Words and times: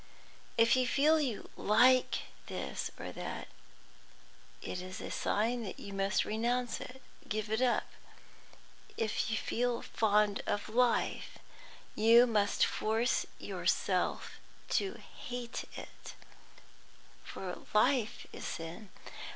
If 0.57 0.75
you 0.75 0.87
feel 0.87 1.21
you 1.21 1.51
like 1.55 2.23
this 2.47 2.89
or 2.97 3.11
that, 3.11 3.49
it 4.63 4.81
is 4.81 4.99
a 4.99 5.11
sign 5.11 5.61
that 5.61 5.79
you 5.79 5.93
must 5.93 6.25
renounce 6.25 6.81
it, 6.81 7.03
give 7.29 7.51
it 7.51 7.61
up. 7.61 7.85
If 8.97 9.29
you 9.29 9.37
feel 9.37 9.83
fond 9.83 10.41
of 10.47 10.69
life, 10.69 11.37
you 11.93 12.25
must 12.25 12.65
force 12.65 13.27
yourself 13.37 14.39
to 14.69 14.93
hate 15.25 15.65
it; 15.77 16.15
for 17.23 17.59
life 17.71 18.25
is 18.33 18.43
sin. 18.47 18.89